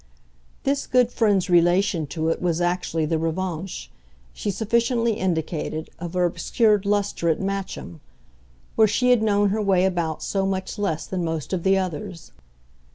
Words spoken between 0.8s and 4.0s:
good friend's relation to it was actually the revanche,